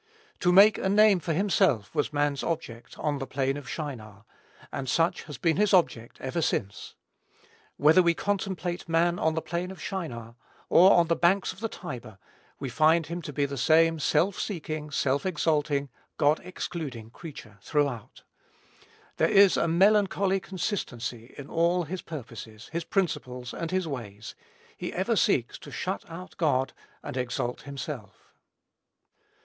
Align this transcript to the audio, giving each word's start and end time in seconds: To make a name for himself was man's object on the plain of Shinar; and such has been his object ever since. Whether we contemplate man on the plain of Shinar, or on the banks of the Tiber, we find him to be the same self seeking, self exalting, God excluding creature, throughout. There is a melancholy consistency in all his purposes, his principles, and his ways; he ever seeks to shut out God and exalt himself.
To 0.39 0.51
make 0.51 0.79
a 0.79 0.89
name 0.89 1.19
for 1.19 1.31
himself 1.31 1.93
was 1.93 2.11
man's 2.11 2.41
object 2.41 2.97
on 2.97 3.19
the 3.19 3.27
plain 3.27 3.55
of 3.55 3.69
Shinar; 3.69 4.25
and 4.71 4.89
such 4.89 5.25
has 5.25 5.37
been 5.37 5.57
his 5.57 5.75
object 5.75 6.19
ever 6.19 6.41
since. 6.41 6.95
Whether 7.77 8.01
we 8.01 8.15
contemplate 8.15 8.89
man 8.89 9.19
on 9.19 9.35
the 9.35 9.43
plain 9.43 9.69
of 9.69 9.79
Shinar, 9.79 10.33
or 10.69 10.91
on 10.93 11.05
the 11.05 11.15
banks 11.15 11.53
of 11.53 11.59
the 11.59 11.69
Tiber, 11.69 12.17
we 12.59 12.67
find 12.67 13.05
him 13.05 13.21
to 13.21 13.31
be 13.31 13.45
the 13.45 13.59
same 13.59 13.99
self 13.99 14.39
seeking, 14.39 14.89
self 14.89 15.23
exalting, 15.23 15.89
God 16.17 16.39
excluding 16.43 17.11
creature, 17.11 17.59
throughout. 17.61 18.23
There 19.17 19.29
is 19.29 19.55
a 19.55 19.67
melancholy 19.67 20.39
consistency 20.39 21.35
in 21.37 21.47
all 21.47 21.83
his 21.83 22.01
purposes, 22.01 22.69
his 22.73 22.85
principles, 22.85 23.53
and 23.53 23.69
his 23.69 23.87
ways; 23.87 24.33
he 24.75 24.91
ever 24.93 25.15
seeks 25.15 25.59
to 25.59 25.69
shut 25.69 26.03
out 26.09 26.35
God 26.37 26.73
and 27.03 27.15
exalt 27.15 27.61
himself. 27.61 28.33